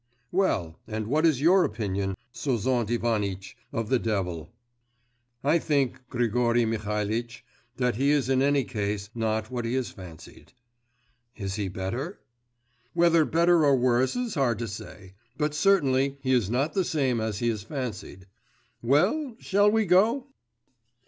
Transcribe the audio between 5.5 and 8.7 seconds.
think, Grigory Mihalitch, that he is in any